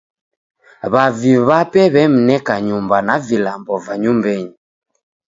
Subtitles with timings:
[0.93, 4.53] W'avi w'ape w'emneka nyumba na vilambo va nyumbenyi.